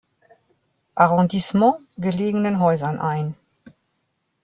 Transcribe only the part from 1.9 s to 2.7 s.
gelegenen